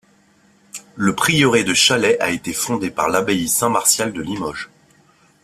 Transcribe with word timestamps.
Le 0.95 1.13
prieuré 1.13 1.63
de 1.63 1.75
Chalais 1.75 2.19
a 2.19 2.31
été 2.31 2.53
fondé 2.53 2.89
par 2.89 3.07
l'abbaye 3.07 3.47
Saint-Martial 3.47 4.11
de 4.11 4.21
Limoges. 4.23 4.71